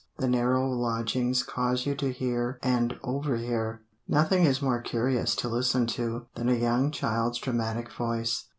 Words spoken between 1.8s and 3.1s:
you to hear and